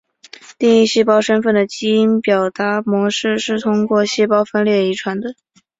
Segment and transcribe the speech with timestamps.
[0.57, 5.35] 定义细胞身份的基因表达模式是通过细胞分裂遗传的。